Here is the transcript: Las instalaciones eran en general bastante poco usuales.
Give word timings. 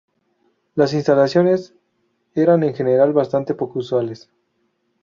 Las 0.73 0.95
instalaciones 0.95 1.75
eran 2.33 2.63
en 2.63 2.73
general 2.73 3.13
bastante 3.13 3.53
poco 3.53 3.77
usuales. 3.77 4.31